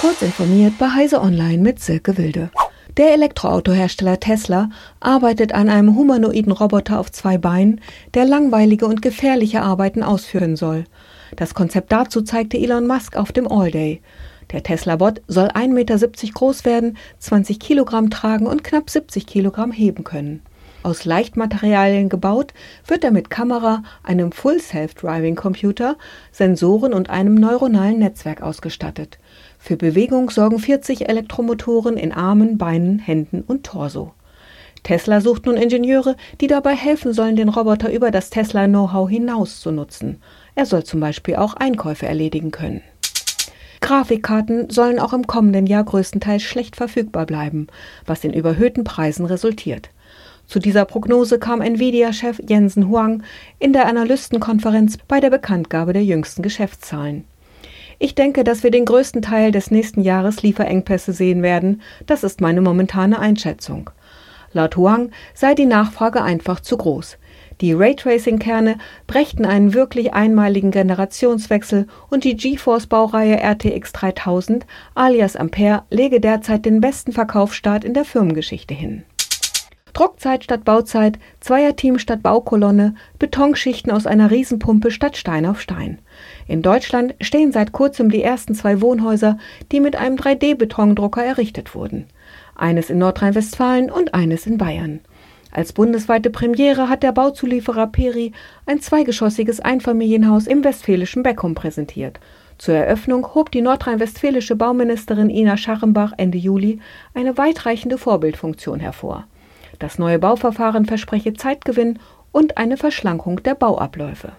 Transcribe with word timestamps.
Kurz 0.00 0.22
informiert 0.22 0.78
bei 0.78 0.88
Heise 0.88 1.20
Online 1.20 1.58
mit 1.58 1.78
Silke 1.78 2.16
Wilde. 2.16 2.50
Der 2.96 3.12
Elektroautohersteller 3.12 4.18
Tesla 4.18 4.70
arbeitet 4.98 5.52
an 5.52 5.68
einem 5.68 5.94
humanoiden 5.94 6.52
Roboter 6.52 6.98
auf 6.98 7.12
zwei 7.12 7.36
Beinen, 7.36 7.82
der 8.14 8.24
langweilige 8.24 8.86
und 8.86 9.02
gefährliche 9.02 9.60
Arbeiten 9.60 10.02
ausführen 10.02 10.56
soll. 10.56 10.84
Das 11.36 11.52
Konzept 11.52 11.92
dazu 11.92 12.22
zeigte 12.22 12.56
Elon 12.56 12.86
Musk 12.86 13.14
auf 13.14 13.30
dem 13.30 13.46
All 13.46 13.70
Day. 13.70 14.00
Der 14.52 14.62
Tesla-Bot 14.62 15.20
soll 15.28 15.48
1,70 15.48 15.68
Meter 15.68 15.98
groß 16.32 16.64
werden, 16.64 16.96
20 17.18 17.60
Kilogramm 17.60 18.08
tragen 18.08 18.46
und 18.46 18.64
knapp 18.64 18.88
70 18.88 19.26
Kilogramm 19.26 19.70
heben 19.70 20.02
können. 20.02 20.40
Aus 20.82 21.04
Leichtmaterialien 21.04 22.08
gebaut, 22.08 22.54
wird 22.86 23.04
er 23.04 23.10
mit 23.10 23.28
Kamera, 23.28 23.82
einem 24.02 24.32
Full 24.32 24.60
Self-Driving 24.60 25.36
Computer, 25.36 25.96
Sensoren 26.32 26.94
und 26.94 27.10
einem 27.10 27.34
neuronalen 27.34 27.98
Netzwerk 27.98 28.40
ausgestattet. 28.40 29.18
Für 29.58 29.76
Bewegung 29.76 30.30
sorgen 30.30 30.58
40 30.58 31.06
Elektromotoren 31.06 31.98
in 31.98 32.12
Armen, 32.12 32.56
Beinen, 32.56 32.98
Händen 32.98 33.42
und 33.42 33.64
Torso. 33.64 34.14
Tesla 34.82 35.20
sucht 35.20 35.44
nun 35.44 35.58
Ingenieure, 35.58 36.16
die 36.40 36.46
dabei 36.46 36.74
helfen 36.74 37.12
sollen, 37.12 37.36
den 37.36 37.50
Roboter 37.50 37.92
über 37.92 38.10
das 38.10 38.30
Tesla-Know-how 38.30 39.10
hinaus 39.10 39.60
zu 39.60 39.72
nutzen. 39.72 40.22
Er 40.54 40.64
soll 40.64 40.84
zum 40.84 41.00
Beispiel 41.00 41.36
auch 41.36 41.52
Einkäufe 41.52 42.06
erledigen 42.06 42.52
können. 42.52 42.80
Grafikkarten 43.82 44.70
sollen 44.70 44.98
auch 44.98 45.12
im 45.12 45.26
kommenden 45.26 45.66
Jahr 45.66 45.84
größtenteils 45.84 46.42
schlecht 46.42 46.76
verfügbar 46.76 47.26
bleiben, 47.26 47.66
was 48.06 48.24
in 48.24 48.32
überhöhten 48.32 48.84
Preisen 48.84 49.26
resultiert. 49.26 49.90
Zu 50.50 50.58
dieser 50.58 50.84
Prognose 50.84 51.38
kam 51.38 51.60
Nvidia-Chef 51.60 52.40
Jensen 52.44 52.88
Huang 52.88 53.22
in 53.60 53.72
der 53.72 53.86
Analystenkonferenz 53.86 54.98
bei 55.06 55.20
der 55.20 55.30
Bekanntgabe 55.30 55.92
der 55.92 56.02
jüngsten 56.02 56.42
Geschäftszahlen. 56.42 57.22
Ich 58.00 58.16
denke, 58.16 58.42
dass 58.42 58.64
wir 58.64 58.72
den 58.72 58.84
größten 58.84 59.22
Teil 59.22 59.52
des 59.52 59.70
nächsten 59.70 60.00
Jahres 60.00 60.42
Lieferengpässe 60.42 61.12
sehen 61.12 61.44
werden. 61.44 61.82
Das 62.06 62.24
ist 62.24 62.40
meine 62.40 62.62
momentane 62.62 63.20
Einschätzung. 63.20 63.90
Laut 64.52 64.76
Huang 64.76 65.12
sei 65.34 65.54
die 65.54 65.66
Nachfrage 65.66 66.20
einfach 66.20 66.58
zu 66.58 66.76
groß. 66.76 67.16
Die 67.60 67.72
Raytracing-Kerne 67.72 68.78
brächten 69.06 69.44
einen 69.44 69.72
wirklich 69.72 70.14
einmaligen 70.14 70.72
Generationswechsel 70.72 71.86
und 72.08 72.24
die 72.24 72.36
GeForce-Baureihe 72.36 73.40
RTX 73.40 73.92
3000 73.92 74.66
alias 74.96 75.36
Ampere 75.36 75.84
lege 75.90 76.20
derzeit 76.20 76.64
den 76.64 76.80
besten 76.80 77.12
Verkaufsstart 77.12 77.84
in 77.84 77.94
der 77.94 78.04
Firmengeschichte 78.04 78.74
hin. 78.74 79.04
Druckzeit 79.92 80.44
statt 80.44 80.64
Bauzeit, 80.64 81.18
Zweierteam 81.40 81.98
statt 81.98 82.22
Baukolonne, 82.22 82.94
Betonschichten 83.18 83.90
aus 83.90 84.06
einer 84.06 84.30
Riesenpumpe 84.30 84.90
statt 84.90 85.16
Stein 85.16 85.46
auf 85.46 85.60
Stein. 85.60 85.98
In 86.46 86.62
Deutschland 86.62 87.14
stehen 87.20 87.52
seit 87.52 87.72
kurzem 87.72 88.10
die 88.10 88.22
ersten 88.22 88.54
zwei 88.54 88.80
Wohnhäuser, 88.80 89.38
die 89.72 89.80
mit 89.80 89.96
einem 89.96 90.16
3D-Betondrucker 90.16 91.24
errichtet 91.24 91.74
wurden. 91.74 92.06
Eines 92.54 92.90
in 92.90 92.98
Nordrhein-Westfalen 92.98 93.90
und 93.90 94.14
eines 94.14 94.46
in 94.46 94.58
Bayern. 94.58 95.00
Als 95.52 95.72
bundesweite 95.72 96.30
Premiere 96.30 96.88
hat 96.88 97.02
der 97.02 97.12
Bauzulieferer 97.12 97.88
Peri 97.88 98.32
ein 98.66 98.80
zweigeschossiges 98.80 99.60
Einfamilienhaus 99.60 100.46
im 100.46 100.62
westfälischen 100.62 101.22
Beckum 101.22 101.54
präsentiert. 101.54 102.20
Zur 102.56 102.74
Eröffnung 102.74 103.34
hob 103.34 103.50
die 103.50 103.62
nordrhein-westfälische 103.62 104.54
Bauministerin 104.54 105.30
Ina 105.30 105.56
Scharrenbach 105.56 106.12
Ende 106.18 106.38
Juli 106.38 106.78
eine 107.14 107.36
weitreichende 107.38 107.98
Vorbildfunktion 107.98 108.80
hervor. 108.80 109.26
Das 109.80 109.98
neue 109.98 110.18
Bauverfahren 110.18 110.84
verspreche 110.84 111.32
Zeitgewinn 111.32 111.98
und 112.32 112.58
eine 112.58 112.76
Verschlankung 112.76 113.42
der 113.42 113.54
Bauabläufe. 113.54 114.32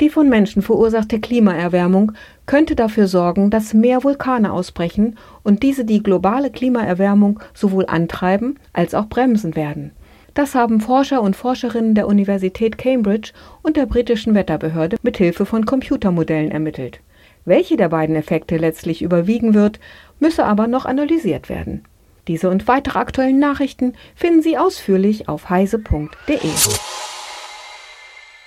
Die 0.00 0.08
von 0.08 0.28
Menschen 0.30 0.62
verursachte 0.62 1.20
Klimaerwärmung 1.20 2.12
könnte 2.46 2.76
dafür 2.76 3.06
sorgen, 3.06 3.50
dass 3.50 3.74
mehr 3.74 4.02
Vulkane 4.04 4.52
ausbrechen 4.52 5.18
und 5.42 5.62
diese 5.62 5.84
die 5.84 6.02
globale 6.02 6.50
Klimaerwärmung 6.50 7.40
sowohl 7.52 7.84
antreiben 7.86 8.58
als 8.72 8.94
auch 8.94 9.06
bremsen 9.06 9.56
werden. 9.56 9.90
Das 10.34 10.54
haben 10.54 10.80
Forscher 10.80 11.20
und 11.20 11.34
Forscherinnen 11.34 11.96
der 11.96 12.06
Universität 12.06 12.78
Cambridge 12.78 13.32
und 13.62 13.76
der 13.76 13.86
britischen 13.86 14.34
Wetterbehörde 14.34 14.98
mit 15.02 15.18
Hilfe 15.18 15.44
von 15.44 15.66
Computermodellen 15.66 16.52
ermittelt. 16.52 17.00
Welche 17.44 17.76
der 17.76 17.88
beiden 17.88 18.14
Effekte 18.14 18.56
letztlich 18.56 19.02
überwiegen 19.02 19.52
wird, 19.52 19.80
müsse 20.20 20.44
aber 20.44 20.68
noch 20.68 20.86
analysiert 20.86 21.48
werden. 21.48 21.82
Diese 22.30 22.48
und 22.48 22.68
weitere 22.68 22.96
aktuellen 22.96 23.40
Nachrichten 23.40 23.94
finden 24.14 24.40
Sie 24.40 24.56
ausführlich 24.56 25.28
auf 25.28 25.50
heise.de. 25.50 26.38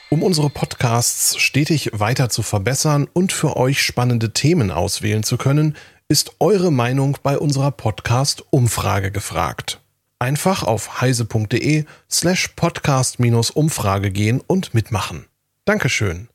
Um 0.10 0.24
unsere 0.24 0.50
Podcasts 0.50 1.38
stetig 1.38 1.90
weiter 1.92 2.30
zu 2.30 2.44
verbessern 2.44 3.10
und 3.12 3.34
für 3.34 3.58
euch 3.58 3.84
spannende 3.84 4.32
Themen 4.32 4.72
auswählen 4.72 5.24
zu 5.24 5.36
können, 5.36 5.76
ist 6.08 6.38
eure 6.40 6.72
Meinung 6.72 7.18
bei 7.24 7.38
unserer 7.38 7.72
Podcast-Umfrage 7.72 9.12
gefragt. 9.12 9.82
Einfach 10.18 10.64
auf 10.64 11.02
heise.de 11.02 11.84
slash 12.10 12.54
podcast-umfrage 12.56 14.12
gehen 14.12 14.40
und 14.48 14.74
mitmachen. 14.74 15.26
Dankeschön. 15.66 16.30